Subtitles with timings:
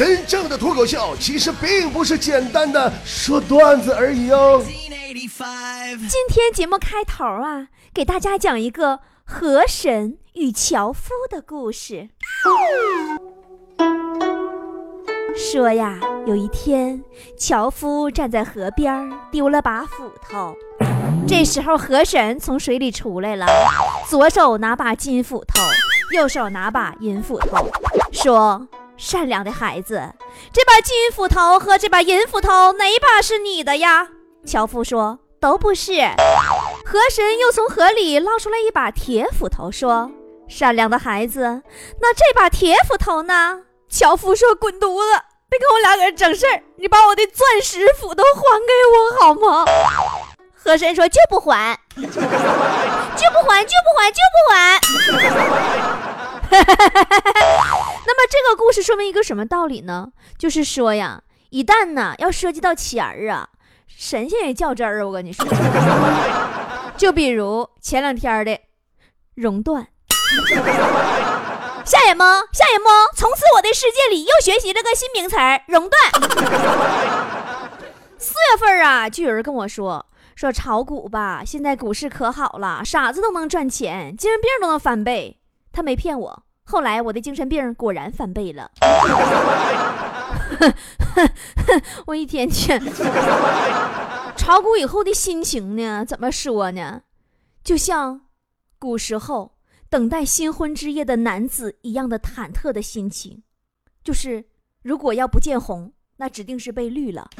[0.00, 4.64] 真正的脱口秀其实并不是简单的说段子而已哦。
[4.64, 12.08] 今天节目开头啊，给大家讲一个河神与樵夫的故事。
[15.36, 17.04] 说呀，有一天，
[17.36, 20.56] 樵夫站在河边，丢了把斧头。
[21.28, 23.44] 这时候，河神从水里出来了，
[24.08, 25.60] 左手拿把金斧头，
[26.16, 27.70] 右手拿把银斧头，
[28.10, 28.66] 说。
[29.00, 30.12] 善良的孩子，
[30.52, 34.06] 这把金斧头和这把银斧头哪把是你的呀？
[34.44, 35.92] 樵夫说：“都不是。”
[36.84, 40.10] 河神又从河里捞出来一把铁斧头，说
[40.48, 41.62] ：“善良的孩子，
[41.98, 46.62] 那这把铁斧头呢？”樵夫说：“滚犊子，别跟我俩搁这整事儿！
[46.76, 49.64] 你把我的钻石斧头还给我好吗？”
[50.62, 52.20] 河神说：“就不还，就不
[53.48, 54.78] 还，就不还，就不还。”
[58.06, 60.08] 那么这个故事说明一个什么道理呢？
[60.38, 63.48] 就是说呀，一旦呢要涉及到钱儿啊，
[63.86, 65.06] 神仙也较真儿。
[65.06, 65.46] 我跟你说，
[66.96, 68.58] 就比如前两天的
[69.34, 69.86] 熔断，
[71.84, 72.42] 吓人吗？
[72.52, 76.02] 吓人不，从此我的世界里又学习了个新名词儿——熔断。
[78.18, 80.04] 四月份啊，就有人跟我说
[80.36, 85.39] 说炒股吧，现在股市可好了，傻子都能赚钱，精神病都能翻倍。
[85.72, 88.70] 他没骗我，后来我的精神病果然翻倍了。
[92.06, 92.80] 我一天天
[94.36, 96.04] 炒股以后的心情呢？
[96.04, 97.02] 怎么说呢？
[97.62, 98.22] 就像
[98.78, 99.52] 古时候
[99.88, 103.42] 等待新婚之夜的男子一样的忐忑的心情，
[104.02, 104.46] 就是
[104.82, 107.28] 如果要不见红，那指定是被绿了。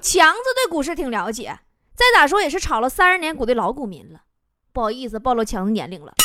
[0.00, 1.60] 强子对股市挺了解，
[1.94, 4.22] 再咋说也是炒了三十年股的老股民了。
[4.72, 6.12] 不好意思，暴露强的年龄了。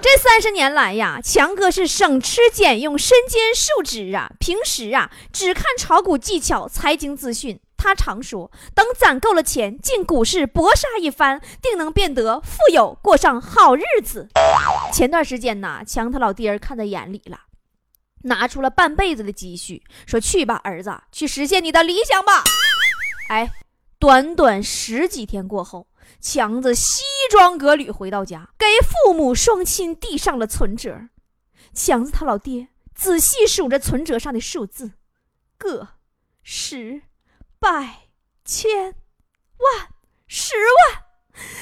[0.00, 4.30] 这三十年来呀，强哥是省吃俭用，身兼数职啊。
[4.38, 7.58] 平时啊，只看炒股技巧、财经资讯。
[7.78, 14.28] 他常说，等攒够了钱，进股市搏杀一番，定能变得富有，过上好日子。
[14.92, 17.40] 前段时间呢，强他老爹看在眼里了，
[18.24, 22.44] 拿出了半辈子的积蓄，说：“去吧，儿子，去实现你的理想吧。”
[23.28, 23.50] 哎，
[23.98, 25.86] 短短十几天过后。
[26.20, 31.08] 强子西装革履回到家，给父母双亲递上了存折。
[31.72, 34.92] 强子他老爹仔细数着存折上的数字，
[35.58, 35.88] 个、
[36.42, 37.02] 十、
[37.58, 38.08] 百、
[38.44, 38.94] 千、
[39.58, 39.88] 万、
[40.26, 41.02] 十万。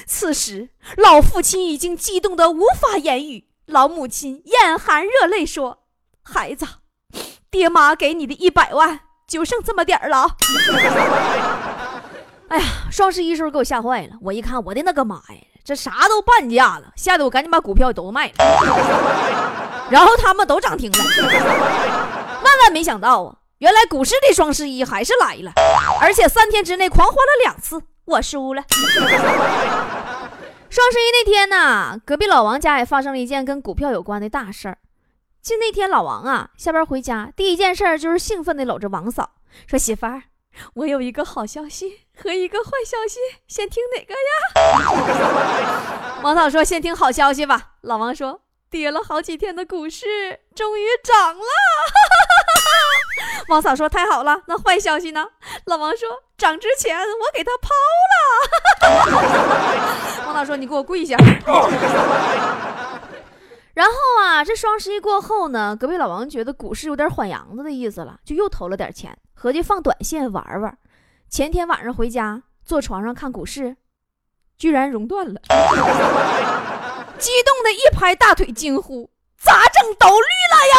[0.06, 5.86] 此时，老父亲已经激动得无法言语，老母亲眼含热泪说
[6.22, 6.66] ：“孩子，
[7.50, 10.36] 爹妈给你的一百万就剩这么点儿了。”
[12.52, 14.10] 哎呀，双十一时候给我吓坏了！
[14.20, 18.34] 我一看，我的那个妈呀，这啥都半价了，吓得我赶紧把股票都卖了，
[19.88, 20.98] 然后他们都涨停了。
[22.44, 25.50] 万万没想到啊，原来股市的双十一还是来了，
[25.98, 28.62] 而且三天之内狂欢了两次，我输了。
[30.68, 34.76] 双十一那天呢，隔壁老王家也发生了一件跟股票有关的大事儿。
[35.42, 39.30] 就那天，老王啊下班回家，第一件事就是兴奋地搂着王嫂，
[39.66, 40.24] 说：“媳妇儿。”
[40.74, 44.18] 我有一个好消息和一个坏消息，先听哪个呀？
[46.22, 51.44] 王嫂说：“先听好消息吧。”老王说：“跌了好几天的股市终于涨了。
[53.48, 55.26] ”王嫂说：“太好了，那坏消息呢？”
[55.66, 56.08] 老王说
[56.38, 57.70] ：“涨之前我给他抛
[58.12, 58.14] 了。
[60.26, 61.16] ”王嫂说：“你给我跪下。”
[63.74, 63.92] 然后
[64.22, 69.16] 啊，这双十一过后呢，隔壁老王觉得股市有点缓阳子的意思了，就又投了点钱。
[69.42, 70.78] 合计放短线玩玩，
[71.28, 73.76] 前天晚上回家坐床上看股市，
[74.56, 75.40] 居然熔断了，
[77.18, 79.10] 激动的一拍大腿惊呼
[79.42, 79.92] ：“咋整？
[79.98, 80.76] 都绿了呀！”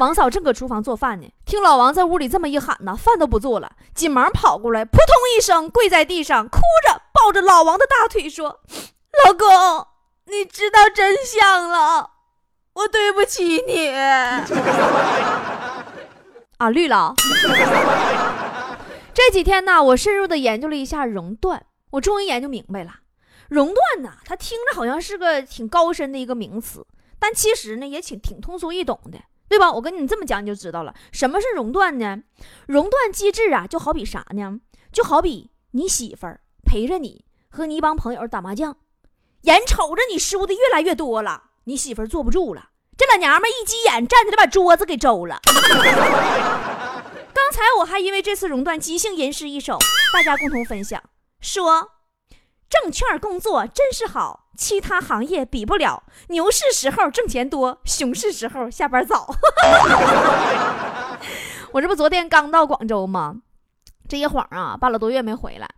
[0.00, 6.58] 王嫂正搁厨房做饭呢，听老王在屋里这么一喊呢，饭都不做了，紧忙跑过来，扑通一声跪在地上，哭
[6.88, 8.60] 着抱着老王的大腿说
[9.26, 9.88] ：“老公，
[10.24, 12.12] 你知道真相了，
[12.72, 13.92] 我对不起你。”
[16.62, 17.12] 啊，绿了！
[19.12, 23.00] 这几天呢，我深入的研究了一下熔断，我终于研究明白了。
[23.48, 26.86] 熔断呢，它听着好像是个挺高深的一个名词，
[27.18, 29.18] 但其实呢，也挺挺通俗易懂的，
[29.48, 29.72] 对吧？
[29.72, 30.94] 我跟你这么讲，你就知道了。
[31.10, 32.22] 什么是熔断呢？
[32.68, 34.60] 熔断机制啊，就好比啥呢？
[34.92, 38.76] 就好比你媳妇儿陪着你和你一帮朋友打麻将，
[39.40, 42.68] 眼瞅着你输的越来越多了，你媳妇儿坐不住了。
[42.96, 45.40] 这老娘们一急眼，站起来把桌子给周了。
[47.34, 49.76] 刚才我还因为这次熔断即兴吟诗一首，
[50.12, 51.02] 大家共同分享，
[51.40, 51.90] 说：
[52.68, 56.04] 证券工作真是好，其他行业比不了。
[56.28, 59.26] 牛市时候挣钱多，熊市时候下班早。
[61.72, 63.36] 我这不昨天刚到广州吗？
[64.08, 65.68] 这一晃啊，半个多月没回来，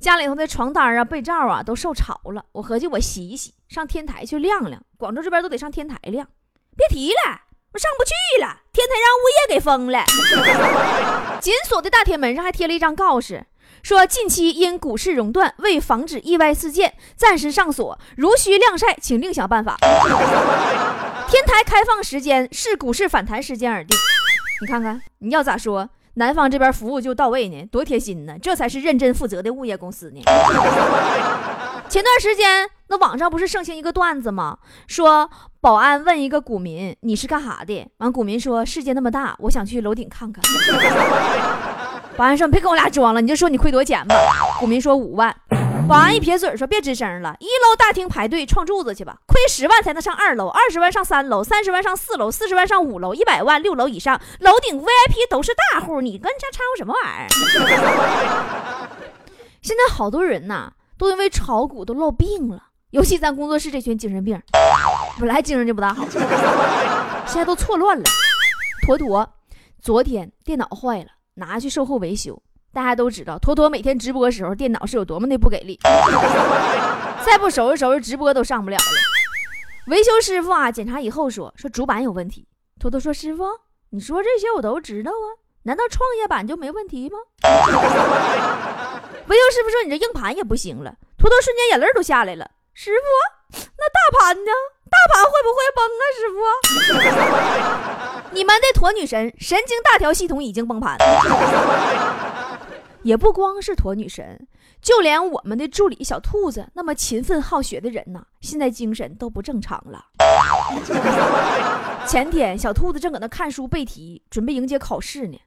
[0.00, 2.44] 家里头的床单啊、被罩啊都受潮了。
[2.52, 4.82] 我合计我洗一洗，上天台去晾晾。
[4.96, 6.26] 广州这边都得上天台晾，
[6.76, 7.40] 别提了，
[7.72, 8.12] 我上不去
[8.42, 10.04] 了，天台让物业给封了。
[11.40, 13.46] 紧锁的大铁门上还贴了一张告示，
[13.82, 19.76] 说近期因股市熔断，为防止意外事件，暂时上锁，如需晾晒，请另想办法。
[21.28, 23.96] 天台开放时间视股市反弹时间而定。
[24.60, 25.88] 你看看，你要咋说？
[26.16, 28.36] 南方这边服务就到位呢，多贴心呢！
[28.40, 30.22] 这才是认真负责的物业公司呢。
[31.90, 34.58] 前段时间，那网上不是盛行一个段子吗？
[34.86, 35.28] 说
[35.60, 40.40] 保安问一个股民：“你是干啥的？”完，股民说：“世界那么大，我想去楼顶看看。”
[42.16, 44.14] 保安说：“别跟我俩装了，你就说你亏多少钱吧。”
[44.60, 45.34] 股民说：“五万。”
[45.88, 49.16] 保安一撇嘴说：“别吱声了，一楼大厅排队撞柱子去吧！
[49.26, 58.88] 亏十万才能上二楼，二十万上三楼，三十万上四楼，四十万上五楼，一百万六楼以上，楼顶 VIP 都是大户，你跟这掺和什么玩意儿？”
[59.60, 62.62] 现在好多人呐，都因为炒股都落病了，
[62.94, 64.40] 尤其咱工作室这群精神病，
[65.18, 66.06] 本来精神就不大好，
[67.26, 68.04] 现在都错乱了。
[68.86, 69.28] 坨坨，
[69.82, 72.40] 昨天电脑坏了，拿去售后维修。
[72.72, 75.76] 大家都知道，坨坨每天直播时候电脑是有多么的不给力，
[77.26, 78.84] 再不收拾收拾，直播都上不了了。
[79.88, 82.46] 维修师傅啊，检查以后说说主板有问题。
[82.78, 83.42] 坨坨说：“师傅，
[83.90, 85.26] 你说这些我都知道啊，
[85.64, 87.18] 难道创业板就没问题吗？”
[89.26, 92.48] 维修师傅说：“你这硬盘也不行了。”坨坨瞬间眼泪都下来了。
[92.76, 94.50] 师傅，那大盘呢？
[94.90, 96.02] 大盘会不会崩啊？
[96.18, 96.26] 师
[98.18, 100.98] 傅， 你们的驼女神神经大条系统已经崩盘。
[103.04, 104.48] 也不光是驼女神，
[104.82, 110.06] 就连我们的助理小兔子那么勤奋好学的人呐，现在精神都不正常了。
[112.08, 115.38] 前天小兔子正搁那看书背题，准备迎接考试呢，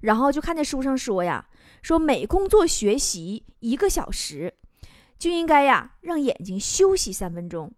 [0.00, 1.44] 然后就看见书上说呀，
[1.80, 4.52] 说每工作学习一个小时，
[5.22, 7.72] 就应该呀让眼睛休息三分钟，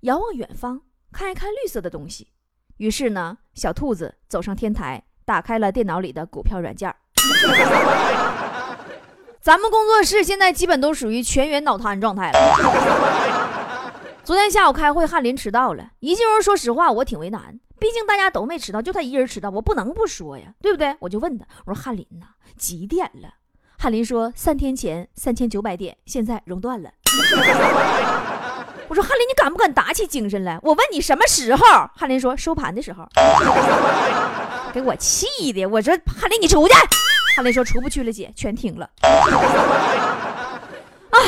[0.00, 0.82] 遥望远方
[1.12, 2.32] 看一看绿色的东西。
[2.78, 6.92] 于是呢，小兔子走上天台，打开了电脑里的股票软件。
[9.40, 13.92] 咱们工作室现在基本都属于全员脑瘫状态了。
[14.24, 15.92] 昨天下午开会，翰林迟到了。
[16.00, 20.96] 一进屋，说实话，我挺为难，毕竟大家都没迟到，就他一人迟到，我不能不说呀，对不对？
[20.98, 22.26] 我就问他，我说：“翰林呐，
[22.56, 23.34] 几点了？”
[23.82, 26.90] 翰林说：“三天前三千九百点，现在熔断了。
[28.88, 30.58] ”我说：“翰林，你敢不敢打起精神来？
[30.62, 31.64] 我问你什么时候？”
[31.96, 33.08] 翰林说：“收盘的时候。
[34.74, 36.74] ”给我气的，我说：“翰林，你出去。”
[37.34, 38.86] 翰林说：“出不去了，姐，全停了。
[41.12, 41.20] ”哎，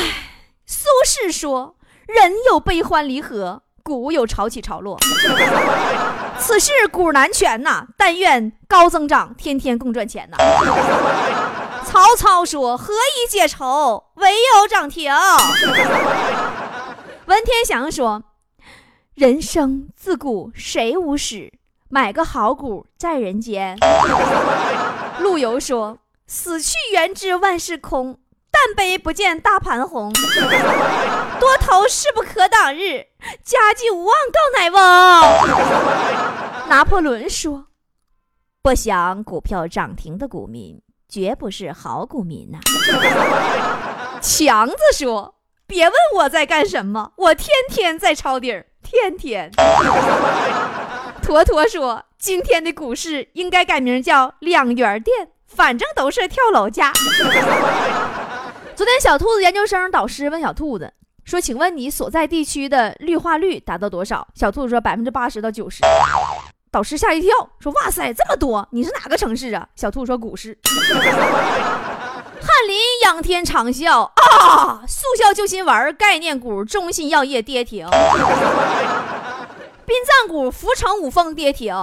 [0.67, 1.75] 苏轼说
[2.05, 4.95] ：“人有悲欢离合，古有潮起潮落。
[6.37, 10.37] 此事古难全呐，但愿高增长，天天共赚钱呐。”
[11.93, 14.05] 曹操说：“何以解愁？
[14.15, 15.13] 唯有涨停。
[17.27, 18.23] ”文天祥说
[19.13, 21.51] ：“人生自古谁无死？
[21.89, 23.77] 买个好股在人间。
[25.21, 28.17] ”陆游说：“死去元知万事空，
[28.49, 30.11] 但悲不见大盘红。
[31.39, 33.05] 多头势不可挡日，
[33.43, 34.81] 家祭无忘告乃翁。
[36.67, 37.67] ”拿破仑说
[38.63, 40.81] ：“不想股票涨停的股民，
[41.13, 42.57] 绝不是好股民呐。”
[44.19, 45.35] 强子说
[45.67, 49.51] ：“别问我在干什么，我天天在抄底儿，天天。”
[51.21, 56.91] 坨坨说：“今天的股市应该改名叫两元店，反正都是跳楼价。”
[58.75, 60.91] 昨天，小兔子研究生导师问小兔子
[61.25, 65.81] 说：“请问你所在地区的绿化率达到多少？”小兔子说：“百分之八十到九十。”
[66.73, 68.67] 导师吓一跳，说：“哇塞，这么多！
[68.71, 70.57] 你是哪个城市啊？”小兔说：“股市。
[70.65, 70.75] ”翰
[72.67, 74.81] 林仰天长啸啊！
[74.87, 77.87] 速效救心丸概念股中信药业跌停。
[79.85, 81.75] 殡葬股福成五丰跌停，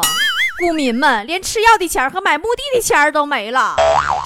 [0.59, 3.77] 股民们连吃药的钱和买墓地的钱都没了，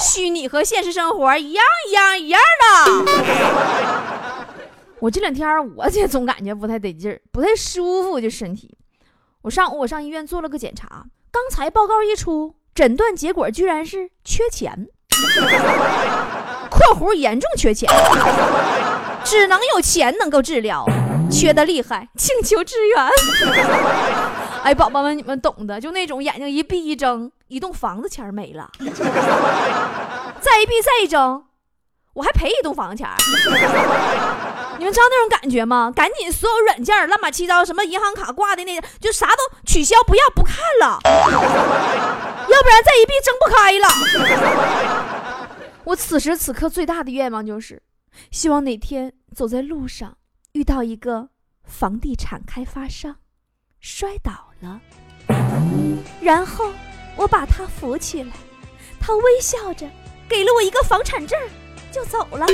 [0.00, 2.40] 虚拟和现实生活一样一样一样
[2.86, 3.04] 的。
[4.98, 8.73] 我这两天我也总感觉不太得劲儿，不太舒服，这身体。
[9.44, 14.88] 我上午我上医院做了个检查，刚才报告一出，诊断结果居然是缺钱
[16.72, 17.86] （括弧严重缺钱），
[19.22, 20.86] 只能有钱能够治疗。
[21.30, 23.08] 缺的厉害，请求支援。
[24.62, 28.70] 哎，宝宝们，你们懂的，就那种眼睛一闭一睁，一栋房子钱没了，
[30.40, 31.44] 再一闭再一睁，
[32.14, 33.06] 我还赔一栋房子钱。
[34.78, 35.92] 你们知道那种感觉吗？
[35.94, 43.88] 赶紧所有软件乱七八糟，什么银行卡挂的那个，就啥都取消，不要不看了，要不然再一闭睁不开了。
[45.84, 47.82] 我此时此刻最大的愿望就是，
[48.30, 50.16] 希望哪天走在路上
[50.52, 51.28] 遇到一个
[51.64, 53.16] 房地产开发商，
[53.80, 54.80] 摔倒了，
[56.20, 56.72] 然后
[57.16, 58.32] 我把他扶起来，
[59.00, 59.88] 他微笑着
[60.28, 61.38] 给了我一个房产证。
[61.94, 62.44] 就走了。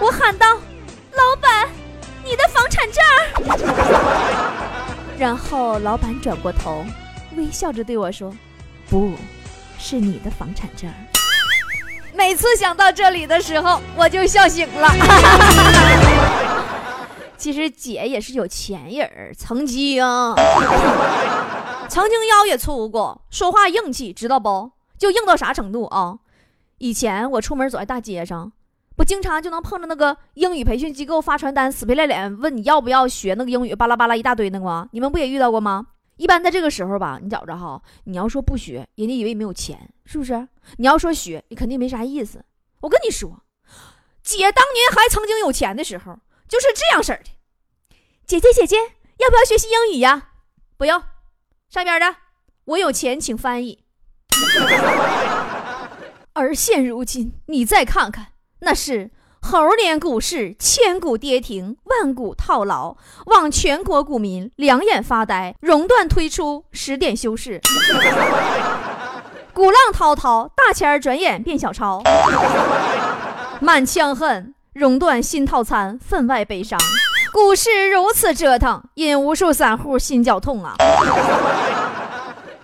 [0.00, 0.58] 我喊道
[1.12, 1.68] ：“老板，
[2.24, 3.00] 你的房产证。”
[5.18, 6.84] 然后老板转过头，
[7.36, 8.34] 微笑着对我说
[8.88, 9.12] ：“不
[9.78, 10.90] 是你的房产证。”
[12.14, 14.88] 每次想到这里的时候，我就笑醒了。
[17.38, 20.00] 其实姐也是有钱人儿，曾经
[21.88, 24.70] 曾经腰也粗过，说话硬气，知道不？
[24.98, 26.18] 就硬到啥程度啊？
[26.78, 28.52] 以前我出门走在大街上，
[28.96, 34.88] 不经常就能碰着那个英语培训机构发传单，死皮赖脸问你要不要学那个英语，巴拉巴拉一大堆那个吗？
[34.92, 35.86] 你们不也遇到过吗？
[36.16, 40.46] 一般在这个时候吧，你觉着哈，你要说不学，人家以为你没有钱，是不是？
[40.76, 42.44] 你要说学，你肯定没啥意思。
[42.80, 43.42] 我跟你说，
[44.22, 47.30] 姐当年还曾经有钱的时候，就是这样式的。
[48.26, 50.28] 姐姐姐姐，要不要学习英语呀？
[50.76, 51.02] 不用，
[51.70, 52.14] 上边的，
[52.66, 53.82] 我有钱，请翻译。
[56.34, 58.31] 而现如今，你再看看，
[58.64, 67.60] 那是猴年股市千股跌停，万股套牢，望全国股民两眼发呆，熔断推出十点休市，
[69.52, 72.00] 鼓浪滔滔，大钱儿转眼变小钞，
[73.60, 76.78] 满腔恨，熔断新套餐，分外悲伤，
[77.32, 80.76] 股市如此折腾，引无数散户心绞痛啊。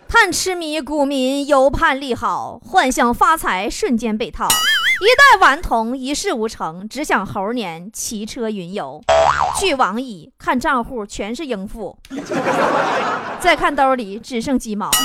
[0.09, 4.47] 贪痴迷股民犹盼利好，幻想发财瞬间被套。
[5.00, 9.00] 一代顽童一事无成，只想猴年骑车云游。
[9.59, 11.97] 据网易看账户全是应付，
[13.38, 14.90] 再看兜里只剩鸡毛。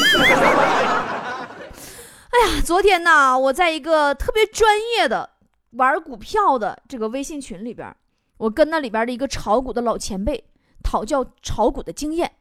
[2.34, 5.30] 哎呀，昨天呢，我在一个特别专业的
[5.72, 7.96] 玩股票的这个微信群里边，
[8.38, 10.44] 我跟那里边的一个炒股的老前辈
[10.82, 12.32] 讨教炒股的经验，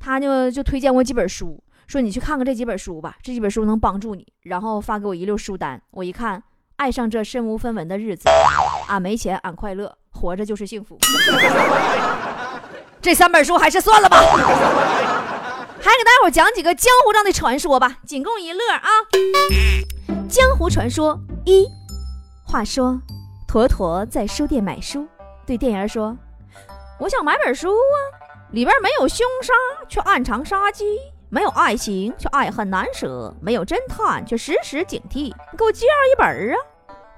[0.00, 1.62] 他就就推荐我几本书。
[1.86, 4.26] 说你去看看这几本书吧，这几本书能帮助你。
[4.42, 6.42] 然后发给我一溜书单，我一看，
[6.78, 8.28] 爱上这身无分文的日子，
[8.86, 10.96] 俺没钱，俺快乐，活着就是幸福。
[13.02, 14.16] 这三本书还是算了吧。
[15.80, 18.88] 还给大家伙讲几个江湖上的传说吧，仅供一乐啊。
[20.28, 21.66] 江湖传说一：
[22.44, 23.00] 话说，
[23.48, 25.04] 坨坨在书店买书，
[25.44, 26.16] 对店员说
[27.00, 27.98] ：“我想买本书啊，
[28.52, 29.52] 里边没有凶杀，
[29.88, 30.84] 却暗藏杀机。”
[31.30, 35.24] 没有爱情却爱恨难舍，没有侦探却时时警惕。
[35.24, 36.56] 你给我介绍一本啊！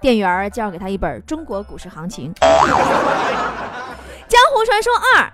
[0.00, 2.32] 店员介绍给他一本《中国股市行情》。
[4.26, 5.32] 江湖传说二：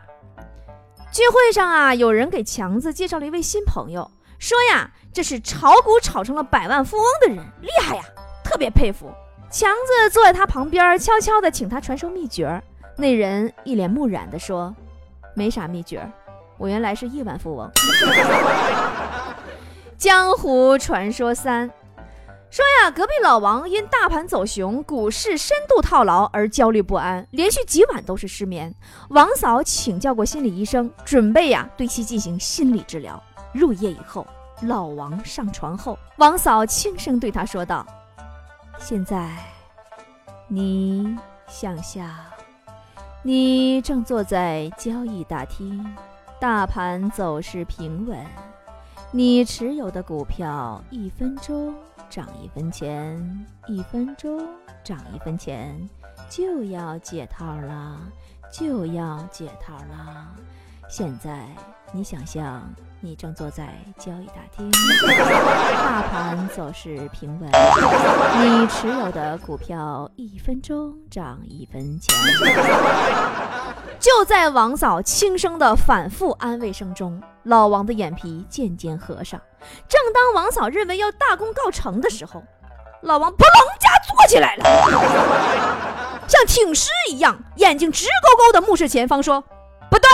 [1.10, 8.02] 聚会上啊，有人给强子介绍了一位新朋友，说呀，这是炒股炒成了百万富翁的人，厉害呀，
[8.44, 9.10] 特别佩服。
[9.50, 12.62] 强子坐在他旁边，悄悄地请他传授秘诀。
[12.96, 14.74] 那人一脸木然地说
[15.34, 16.06] ：“没啥秘诀。”
[16.58, 17.70] 我原来是亿万富翁。
[19.96, 21.70] 江湖传说三
[22.50, 28.72] 说呀，隔壁老王因大盘走熊、股市深度套牢而焦虑不安，连续几晚都是失眠。
[29.10, 33.20] 王嫂请教过心理医生，准备呀对其进行心理治疗。
[33.52, 34.26] 入夜以后，
[34.62, 37.84] 老王上床后，王嫂轻声对他说道
[38.78, 39.28] ：“现在，
[40.46, 41.16] 你
[41.48, 42.08] 想象，
[43.22, 45.84] 你正坐在交易大厅。”
[46.38, 48.18] 大盘走势平稳，
[49.10, 51.74] 你持有的股票一分钟
[52.10, 54.46] 涨一分钱，一分钟
[54.84, 55.88] 涨一分钱，
[56.28, 57.98] 就要解套了，
[58.52, 60.26] 就要解套了。
[60.88, 61.46] 现在
[61.92, 62.62] 你想象。
[62.98, 64.68] 你正坐在交易大厅，
[65.74, 72.16] 大盘走势平稳，你持有的股票一分钟涨一分钱。
[73.98, 79.40] 就在王嫂轻声的反复安慰声中，老王的眼皮渐渐合上。
[79.88, 82.42] 正当王嫂认为要大功告成的时候，
[83.02, 84.64] 老王扑棱家坐起来了，
[86.28, 89.42] 像挺尸一样，眼睛直勾勾的目视前方，说
[89.90, 90.08] ：“不对，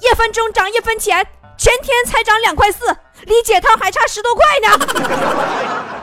[0.00, 1.26] 一分钟涨一分钱。”
[1.58, 2.86] 全天才涨两块四，
[3.26, 4.68] 离解套还差十多块呢。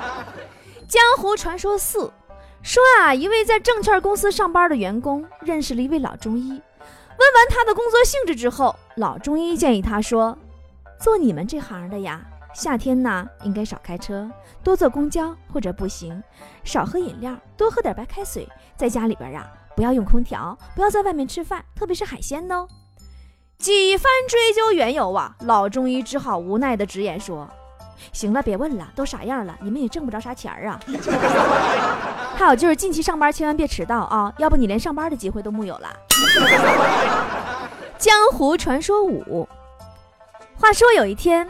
[0.86, 2.12] 江湖传说四
[2.62, 6.62] 说啊，一位在证券公司上班的员工认识了一位老中医，
[7.18, 10.38] 问完他的工作性质之后，老中医建议他说
[11.00, 12.22] ：“做你们这行的呀，
[12.54, 14.30] 夏天呢应该少开车，
[14.64, 16.22] 多坐公交或者步行，
[16.64, 22.68] 少喝饮料，多喝点白开水，在家里边啊不要用空调，不要在外面吃饭，特别是海鲜哦。
[23.58, 27.50] 几番追究缘由啊，老中医只好无奈的直言说
[28.12, 30.78] ：“行了，别问了，都啥样了，你们也挣不着啥钱啊。
[32.36, 35.90] 还有就是近期上班千万别迟到啊，要不你连上班的机会都木有了。”
[37.98, 39.48] 江湖传说五。
[40.60, 41.50] 话说有一天，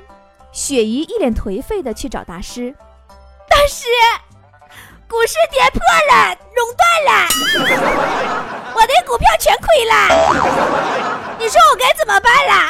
[0.51, 2.73] 雪姨一脸颓废的去找大师
[3.47, 3.87] ：“大师，
[5.07, 5.79] 股市跌破
[6.11, 7.11] 了，熔断了，
[8.73, 9.93] 我的股票全亏了。”
[11.37, 12.69] 你说我该怎么办啦？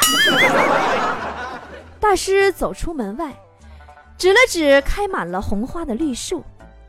[1.99, 3.31] 大师走出门外，
[4.17, 6.43] 指了指开满了红花的绿树。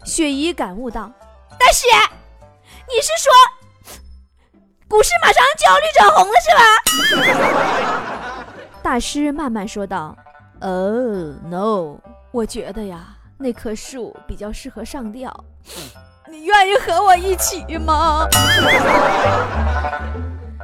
[0.04, 1.11] 雪姨感悟道
[1.59, 1.87] ：“大师，
[2.88, 3.33] 你是说
[4.88, 8.45] 股市马上焦绿转红了是吧？”
[8.83, 10.16] 大师慢慢说道
[10.62, 11.99] ：“哦，no，
[12.31, 15.45] 我觉得呀，那棵树比较适合上吊。
[16.31, 18.26] 你愿意和我一起吗？”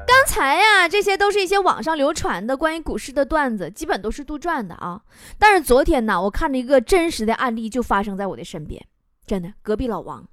[0.06, 5.00] 刚才呀，这些都是一些网上流传的关于股市的段子，基本都是杜撰的啊。
[5.38, 8.80] 但是昨天呢，我看了一个真实的案例，就发生在我的身边。
[9.26, 10.24] 真的，隔壁老王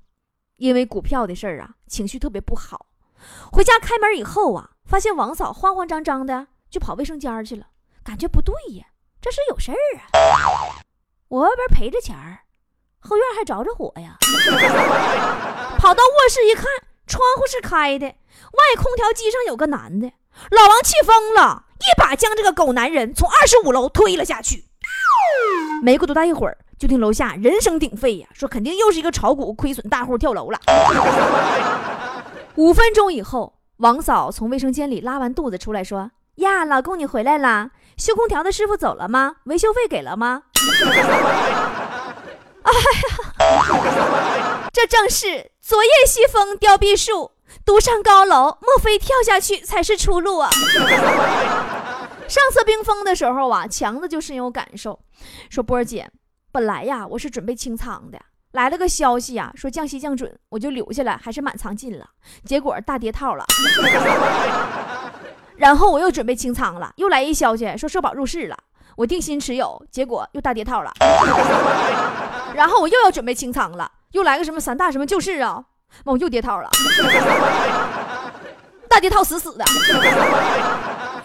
[0.57, 2.85] 因为股票的事儿啊，情绪特别不好。
[3.51, 7.67] 回家开门以后啊，发现王嫂慌慌张张的就跑卫生间去了，
[8.03, 8.85] 感觉不对呀，
[9.21, 10.79] 这是有事儿啊。
[11.27, 12.39] 我外边赔着钱儿，
[12.99, 14.17] 后院还着着火呀。
[15.77, 16.65] 跑到卧室一看，
[17.05, 18.07] 窗户是开的。
[18.07, 20.11] 外空调机上有个男的，
[20.51, 24.65] 老王气疯了，一把将这个狗男人从二十五楼推了下去。
[25.83, 30.59] 没过多大一会儿，就听楼下人声鼎沸呀，说肯定又是一个炒股亏损大户跳楼了。
[32.59, 36.11] 五分钟以后，王嫂从卫生间里拉完肚子出来，说
[36.43, 37.71] ：“呀，老公你回来啦？
[37.95, 39.37] 修空调的师傅走了吗？
[39.45, 40.43] 维修费给了吗？”
[42.63, 42.73] 哎
[43.55, 47.31] 呀，这正是昨夜西风凋碧树。
[47.65, 50.49] 独上高楼，莫非跳下去才是出路啊？
[52.27, 54.99] 上次冰封的时候啊，强子就深有感受，
[55.49, 56.11] 说波儿姐，
[56.51, 58.19] 本来呀我是准备清仓的，
[58.51, 62.05] 来了个消息呀，说降息降准，我就留下来，还是满仓进了，
[62.43, 63.45] 结果大跌套了。
[65.55, 68.57] 然后我又准备清仓了，又来一消息说社保入市了，
[68.95, 70.91] 我定心持有，结果又大跌套了。
[72.55, 75.63] 然后我又要准备清仓了，又来个什么三大什么救市啊？
[76.05, 76.69] 我又跌套了，
[78.89, 79.65] 大跌套死死的。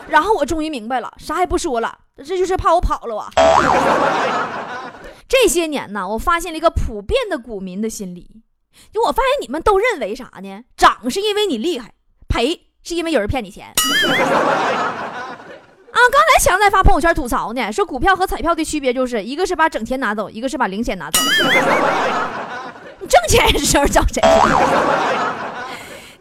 [0.09, 3.31] 然后我终于明白了，啥也不说了，这就是怕我跑了啊。
[5.43, 8.43] 这些年呢，我发现了一个普遍的股民的心理，
[8.93, 10.63] 就我发现你们都认为啥呢？
[10.77, 11.93] 涨是因为你厉害，
[12.29, 13.67] 赔是因为有人骗你钱。
[15.95, 21.21] 啊，刚才强在发朋友圈吐槽呢，说股票和彩票的区别就是一个是把整钱拿走，一个是把零钱拿走。
[23.01, 24.23] 你挣钱的时候找谁？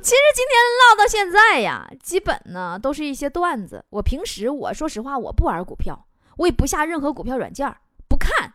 [0.02, 3.86] 其实今天唠到现在呀，基本呢都是一些段子。
[3.90, 6.06] 我平时我说实话，我不玩股票，
[6.38, 7.74] 我也不下任何股票软件，
[8.10, 8.54] 不看，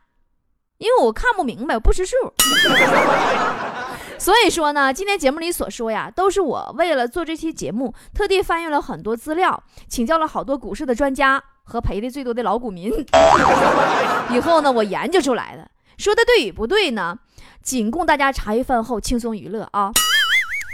[0.78, 2.16] 因为我看不明白，我不识数。
[4.18, 12.92] 所以说呢，今天节目里所说呀，都是我为了做这期节目，特地翻阅了很多资料，请教了好多股市的专家和赔的最多的老股民，
[14.30, 15.68] 以后呢，我研究出来的。
[15.96, 17.18] 说的对与不对呢？
[17.60, 19.90] 仅供大家茶余饭后轻松娱乐啊！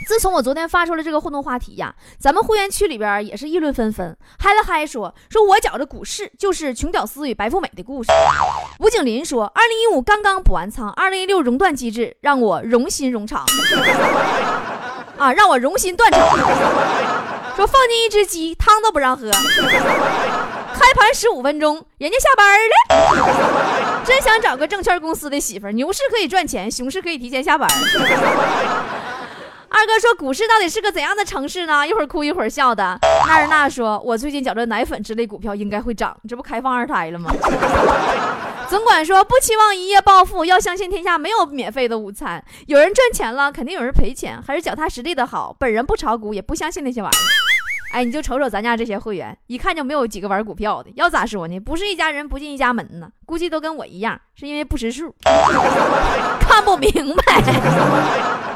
[0.06, 8.12] 自从我昨天发出了这个互动话题呀，咱们会员区里边也是议论纷纷，嗨了嗨说说我觉着股市就是穷屌丝与白富美的故事。
[8.80, 13.46] 吴景林说，二零一五刚刚补完仓，二零一六熔断机制让我荣心荣肠
[15.16, 16.20] 啊，让我荣心断肠。
[17.56, 19.30] 说放进一只鸡，汤都不让喝。
[19.30, 24.02] 开盘十五分钟，人家下班了。
[24.04, 27.70] 真想找个证券公司的媳妇儿，牛市可以赚钱，熊市可以提前下班。
[29.76, 31.84] 二哥说股市到底是个怎样的城市呢？
[31.86, 32.96] 一会儿哭一会儿笑的。
[33.26, 37.28] 那尔娜说，我最近觉着奶粉之类股票应该会涨，这不开放二胎了吗？
[38.70, 42.42] 总管说不期望一夜暴富，要相信天下没有免费的午餐。
[42.68, 45.54] 有人赚钱了，肯定有人赔钱，还是脚踏实地的好。
[45.58, 47.98] 本人不炒股，也不相信那些玩意儿。
[47.98, 50.90] 哎，你就瞅瞅咱家这些会员，一看就没有几个玩股票的。
[50.94, 51.58] 要咋说呢？
[51.58, 53.08] 不是一家人不进一家门呢。
[53.26, 55.12] 估计都跟我一样，是因为不识数，
[56.38, 58.53] 看不明白。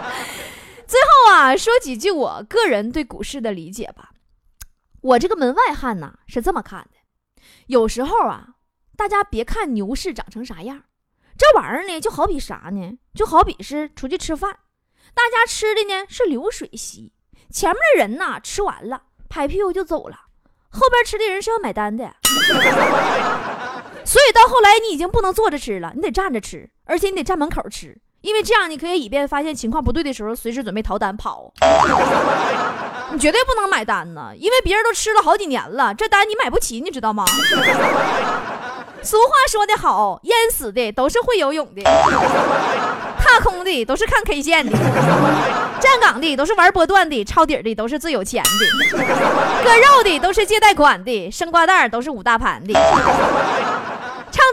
[0.88, 4.12] 最后啊，说几句我个人对股市的理解吧。
[5.02, 8.54] 我这个门外汉呐是这么看的：有时候啊，
[8.96, 10.84] 大家别看牛市长成啥样，
[11.36, 12.98] 这玩意儿呢就好比啥呢？
[13.14, 14.60] 就好比是出去吃饭，
[15.14, 17.12] 大家吃的呢是流水席，
[17.50, 19.02] 前面的人呐吃完了。
[19.28, 20.16] 拍屁股就走了，
[20.70, 22.16] 后边吃的人是要买单的，
[24.06, 31.52] 所以到后来你已经不能坐着吃了，你得站着吃，而且你得站门口吃，因为这样你可以以便发现情况不对的时候，随时准备逃单跑。
[33.10, 37.24] 你绝对不能买单呢，因为别人都吃了好几年了，这单你买不起，你知道吗？
[39.00, 44.76] 俗话说得好，淹死的都是会游泳的，踏空的都是看 K 线的，
[45.80, 48.98] 站岗的都是玩波段的，抄底的都是最有钱的，
[49.64, 52.74] 割肉的都是借贷款的，生瓜蛋都是五大盘的，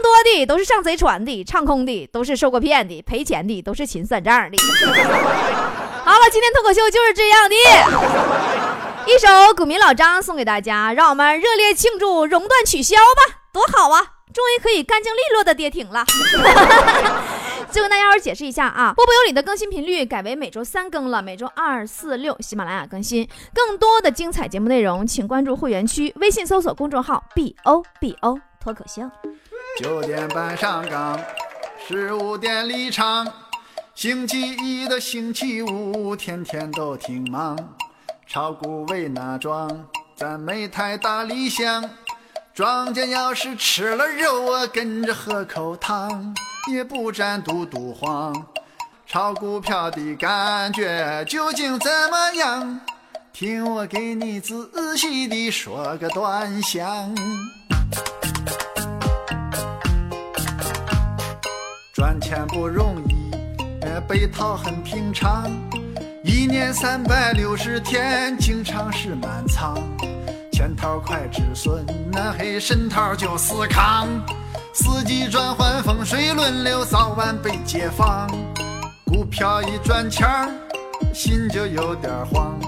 [0.02, 4.56] 多的都是上贼船的，唱空的都是受过骗的，赔钱的都是勤算账的。
[6.04, 7.56] 好了，今天脱口秀就是这样的，
[9.12, 14.12] 一首股民老张送给大家，让我们热烈庆祝熔断取消吧，多好啊！
[14.32, 16.04] 终于可以干净利落的跌停了。
[17.72, 23.28] 就跟大家伙解释一下啊，波波有理的更新频率改为每周三更了，每周二、四、六喜马拉雅更新。
[23.52, 29.02] 更多的精彩节目内容，请关注会员区，微信搜索公众号 “b o b o 脱口秀”。
[29.76, 31.20] 九点半上岗，
[31.86, 33.30] 十五点离场。
[33.94, 37.58] 星期一的星期五，天天都挺忙。
[38.26, 39.86] 炒股为哪桩？
[40.16, 41.84] 咱没太大理想。
[42.54, 46.34] 庄家要是吃了肉，我跟着喝口汤，
[46.72, 48.34] 也不沾嘟嘟黄。
[49.06, 52.80] 炒股票的感觉究竟怎么样？
[53.30, 57.14] 听我给你仔细地说个端详。
[61.96, 63.30] 赚钱不容易，
[64.06, 65.50] 被套很平常。
[66.22, 69.74] 一年三百六十天，经常是满仓。
[70.52, 74.08] 钱套快止损，那黑神套就死扛。
[74.74, 78.30] 四季转换，风水轮流，早晚被解放。
[79.06, 80.50] 股票一赚钱儿，
[81.14, 82.60] 心就有点慌，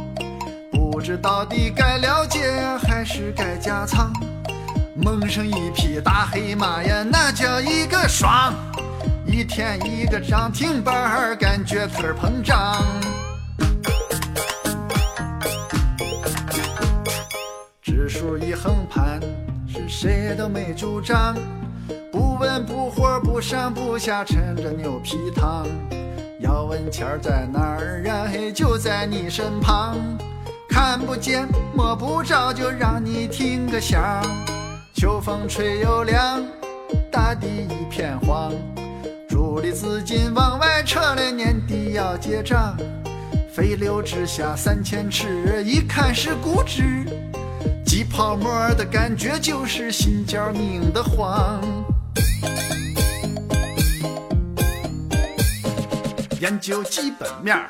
[0.72, 4.10] 不知到底该了结还是该加仓。
[4.96, 8.54] 蒙上一匹大黑马呀，那叫一个爽！
[9.38, 12.82] 一天一个涨停板，感觉腿膨胀。
[17.80, 19.20] 指数一横盘，
[19.68, 21.36] 是谁都没主张，
[22.10, 25.64] 不温不火，不上不下，趁着牛皮糖。
[26.40, 28.26] 要问钱儿在哪儿啊？
[28.28, 29.96] 嘿，就在你身旁，
[30.68, 31.46] 看不见
[31.76, 34.20] 摸不着，就让你听个响。
[34.94, 36.44] 秋风吹又凉，
[37.08, 38.52] 大地一片黄，
[39.58, 42.76] 主力资金往外撤了，年底要结账。
[43.52, 47.04] 飞流直下三千尺，一看是股指。
[47.84, 51.60] 挤泡沫的感觉就是心焦拧得慌。
[56.38, 57.68] 研究基本面儿，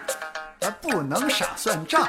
[0.83, 2.07] 不能傻算账。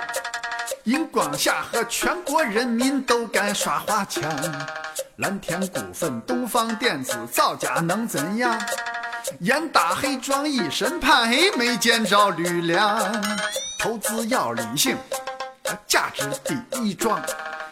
[0.84, 4.30] 银光下和全国人民都敢耍花枪。
[5.20, 8.60] 蓝天股份、东方电子造假能怎样？
[9.42, 13.00] 眼大黑装一身盘，没见着吕梁。
[13.80, 14.98] 投资要理性，
[15.88, 17.22] 价值第一桩。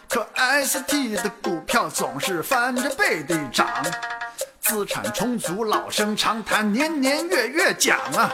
[0.08, 0.26] 可
[0.64, 3.68] ST 的股票总是翻着倍的涨，
[4.60, 8.32] 资产充足老生常谈，年年月月讲啊。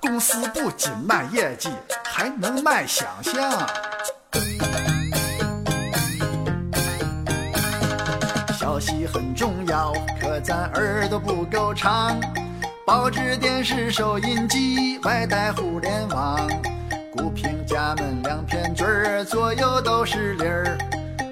[0.00, 1.70] 公司不仅卖业绩，
[2.04, 3.66] 还能卖想象。
[8.56, 12.16] 消息很重要，可咱耳朵不够长。
[12.88, 16.38] 报纸、电视、收音机，外带互联网，
[17.14, 20.78] 股评家们两片嘴儿，左右都是理儿。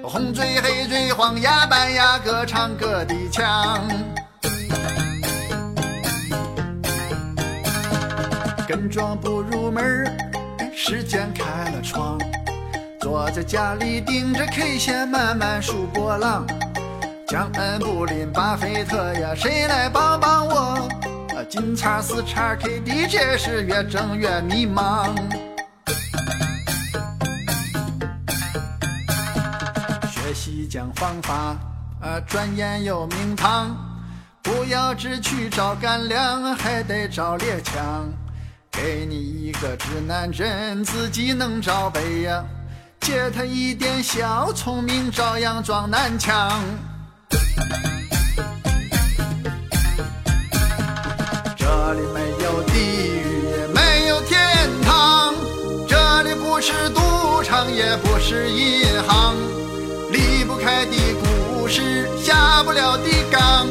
[0.03, 3.81] 红嘴黑嘴黄牙白牙各唱各的腔，
[8.67, 10.15] 跟庄不入门
[10.75, 12.19] 时间开了窗，
[12.99, 16.45] 坐在家里盯着 K 线慢慢数波浪。
[17.27, 20.87] 江恩布林巴菲特呀，谁来帮帮我？
[21.49, 25.15] 金叉四叉 KDJ 是越挣越迷茫。
[30.11, 31.57] 学习讲方法，
[32.01, 33.77] 啊，钻研有名堂，
[34.43, 38.05] 不要只去找干粮，还得找猎枪。
[38.69, 42.43] 给你一个指南针，自己能找北呀，
[42.99, 46.61] 借他一点小聪明，照样撞南墙。
[51.87, 54.37] 这里没有地狱，也没有天
[54.83, 55.33] 堂，
[55.87, 59.33] 这里不是赌场，也不是银行。
[60.11, 63.65] 离不开的故事，下不了的岗，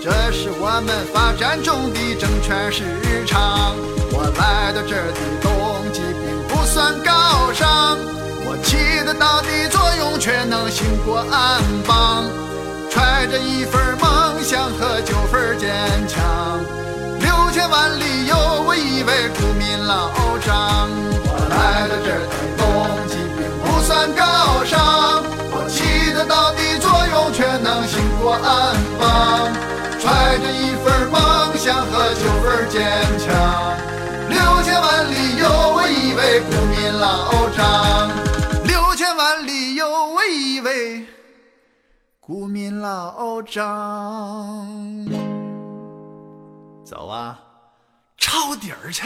[0.00, 2.84] 这是我们发展中的证券市
[3.26, 3.74] 场。
[4.12, 7.98] 我来到这儿的动机并不算高尚，
[8.46, 12.30] 我起得到的作用却能兴国安邦。
[12.88, 13.79] 揣着一份
[19.90, 20.88] 老张，
[21.26, 22.62] 我来到这儿的动
[23.34, 24.22] 并不算高
[24.64, 24.78] 尚，
[25.50, 29.50] 我起得到的作用却能心多安放，
[29.98, 31.18] 揣着一份梦
[31.58, 32.78] 想和九分坚
[33.18, 33.26] 强。
[34.28, 38.08] 六千万里有我一位股民老张，
[38.64, 41.04] 六千万里有我一位
[42.20, 44.68] 股民老张。
[46.84, 47.40] 走啊，
[48.16, 49.02] 抄底儿去。